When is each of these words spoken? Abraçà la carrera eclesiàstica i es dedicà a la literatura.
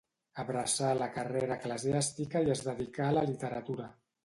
Abraçà 0.43 0.89
la 0.99 1.09
carrera 1.17 1.59
eclesiàstica 1.61 2.43
i 2.47 2.51
es 2.57 2.65
dedicà 2.71 3.09
a 3.11 3.15
la 3.21 3.27
literatura. 3.31 3.89